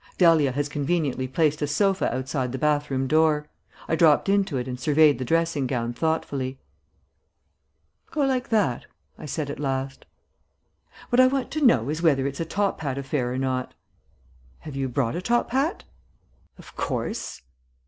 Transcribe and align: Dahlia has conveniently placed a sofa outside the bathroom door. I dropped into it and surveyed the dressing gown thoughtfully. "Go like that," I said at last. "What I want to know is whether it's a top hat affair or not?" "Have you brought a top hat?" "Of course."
Dahlia 0.17 0.51
has 0.53 0.67
conveniently 0.67 1.27
placed 1.27 1.61
a 1.61 1.67
sofa 1.67 2.11
outside 2.11 2.51
the 2.51 2.57
bathroom 2.57 3.05
door. 3.05 3.45
I 3.87 3.95
dropped 3.95 4.29
into 4.29 4.57
it 4.57 4.67
and 4.67 4.79
surveyed 4.79 5.19
the 5.19 5.23
dressing 5.25 5.67
gown 5.67 5.93
thoughtfully. 5.93 6.59
"Go 8.09 8.21
like 8.25 8.49
that," 8.49 8.87
I 9.19 9.27
said 9.27 9.51
at 9.51 9.59
last. 9.59 10.07
"What 11.09 11.19
I 11.19 11.27
want 11.27 11.51
to 11.51 11.61
know 11.63 11.89
is 11.89 12.01
whether 12.01 12.25
it's 12.25 12.39
a 12.39 12.45
top 12.45 12.81
hat 12.81 12.97
affair 12.97 13.31
or 13.31 13.37
not?" 13.37 13.75
"Have 14.61 14.75
you 14.75 14.89
brought 14.89 15.15
a 15.15 15.21
top 15.21 15.51
hat?" 15.51 15.83
"Of 16.57 16.75
course." 16.75 17.43